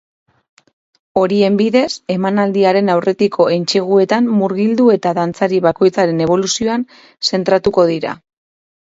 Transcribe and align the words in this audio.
Horien 1.23 1.57
bidez, 1.59 1.89
emanaldiaren 2.13 2.89
aurretiko 2.93 3.45
entseguetan 3.57 4.29
murgildu 4.37 4.87
eta 4.95 5.13
dantzari 5.19 5.61
bakoitzaren 5.67 6.25
eboluzioan 6.27 6.87
zentratuko 7.31 7.85
dira. 7.93 8.17